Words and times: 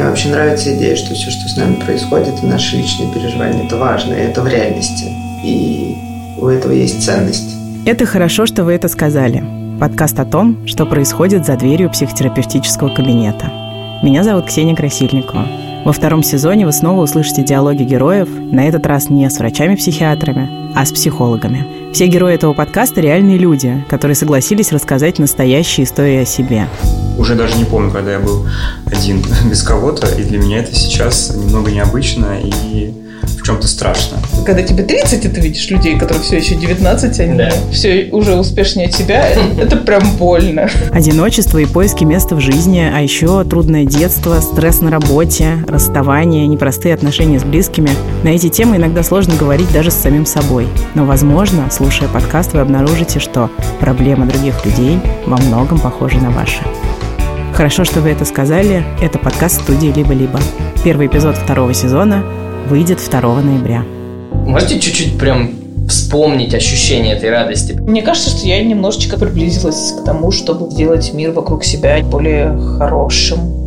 Мне 0.00 0.08
вообще 0.08 0.30
нравится 0.30 0.74
идея, 0.74 0.96
что 0.96 1.12
все, 1.12 1.30
что 1.30 1.46
с 1.46 1.58
нами 1.58 1.74
происходит, 1.74 2.42
и 2.42 2.46
наши 2.46 2.78
личные 2.78 3.12
переживания, 3.12 3.66
это 3.66 3.76
важно, 3.76 4.14
и 4.14 4.16
это 4.16 4.40
в 4.40 4.48
реальности. 4.48 5.12
И 5.44 5.94
у 6.38 6.46
этого 6.46 6.72
есть 6.72 7.04
ценность. 7.04 7.54
Это 7.84 8.06
хорошо, 8.06 8.46
что 8.46 8.64
вы 8.64 8.72
это 8.72 8.88
сказали. 8.88 9.44
Подкаст 9.78 10.18
о 10.18 10.24
том, 10.24 10.66
что 10.66 10.86
происходит 10.86 11.44
за 11.44 11.54
дверью 11.58 11.90
психотерапевтического 11.90 12.88
кабинета. 12.88 13.52
Меня 14.02 14.24
зовут 14.24 14.46
Ксения 14.46 14.74
Красильникова. 14.74 15.46
Во 15.84 15.92
втором 15.92 16.22
сезоне 16.22 16.64
вы 16.64 16.72
снова 16.72 17.02
услышите 17.02 17.44
диалоги 17.44 17.82
героев, 17.82 18.30
на 18.30 18.66
этот 18.66 18.86
раз 18.86 19.10
не 19.10 19.28
с 19.28 19.38
врачами-психиатрами, 19.38 20.72
а 20.74 20.86
с 20.86 20.92
психологами. 20.92 21.92
Все 21.92 22.06
герои 22.06 22.36
этого 22.36 22.54
подкаста– 22.54 23.00
реальные 23.02 23.36
люди, 23.36 23.84
которые 23.90 24.14
согласились 24.14 24.72
рассказать 24.72 25.18
настоящие 25.18 25.84
истории 25.84 26.22
о 26.22 26.24
себе. 26.24 26.68
Уже 27.20 27.34
даже 27.34 27.58
не 27.58 27.66
помню, 27.66 27.90
когда 27.90 28.12
я 28.12 28.18
был 28.18 28.46
один 28.86 29.22
без 29.50 29.62
кого-то, 29.62 30.06
и 30.06 30.22
для 30.22 30.38
меня 30.38 30.60
это 30.60 30.74
сейчас 30.74 31.36
немного 31.36 31.70
необычно 31.70 32.38
и 32.42 32.94
в 33.22 33.42
чем-то 33.42 33.68
страшно. 33.68 34.16
Когда 34.46 34.62
тебе 34.62 34.84
30, 34.84 35.26
и 35.26 35.28
ты 35.28 35.38
видишь 35.38 35.68
людей, 35.68 35.98
которые 35.98 36.24
все 36.24 36.38
еще 36.38 36.54
19, 36.54 37.20
они 37.20 37.36
да. 37.36 37.50
все 37.70 38.08
уже 38.10 38.36
успешнее 38.36 38.88
тебя, 38.88 39.28
это 39.60 39.76
прям 39.76 40.02
больно. 40.16 40.70
Одиночество 40.92 41.58
и 41.58 41.66
поиски 41.66 42.04
места 42.04 42.36
в 42.36 42.40
жизни, 42.40 42.90
а 42.90 43.02
еще 43.02 43.44
трудное 43.44 43.84
детство, 43.84 44.40
стресс 44.40 44.80
на 44.80 44.90
работе, 44.90 45.62
расставание, 45.68 46.46
непростые 46.46 46.94
отношения 46.94 47.38
с 47.38 47.44
близкими. 47.44 47.90
На 48.22 48.28
эти 48.28 48.48
темы 48.48 48.76
иногда 48.76 49.02
сложно 49.02 49.34
говорить 49.36 49.70
даже 49.74 49.90
с 49.90 49.94
самим 49.94 50.24
собой. 50.24 50.66
Но, 50.94 51.04
возможно, 51.04 51.70
слушая 51.70 52.08
подкаст, 52.08 52.54
вы 52.54 52.60
обнаружите, 52.60 53.20
что 53.20 53.50
проблемы 53.78 54.24
других 54.24 54.64
людей 54.64 54.98
во 55.26 55.36
многом 55.36 55.78
похожи 55.78 56.16
на 56.16 56.30
ваши. 56.30 56.62
Хорошо, 57.54 57.84
что 57.84 58.00
вы 58.00 58.10
это 58.10 58.24
сказали. 58.24 58.84
Это 59.02 59.18
подкаст 59.18 59.62
студии 59.62 59.88
«Либо-либо». 59.88 60.40
Первый 60.82 61.08
эпизод 61.08 61.36
второго 61.36 61.74
сезона 61.74 62.24
выйдет 62.68 62.98
2 63.06 63.20
ноября. 63.42 63.84
Можете 64.32 64.80
чуть-чуть 64.80 65.18
прям 65.18 65.50
вспомнить 65.88 66.54
ощущение 66.54 67.16
этой 67.16 67.30
радости? 67.30 67.72
Мне 67.72 68.02
кажется, 68.02 68.30
что 68.30 68.46
я 68.46 68.62
немножечко 68.64 69.18
приблизилась 69.18 69.92
к 69.92 70.04
тому, 70.04 70.30
чтобы 70.30 70.70
сделать 70.70 71.12
мир 71.12 71.32
вокруг 71.32 71.64
себя 71.64 72.00
более 72.02 72.58
хорошим, 72.78 73.59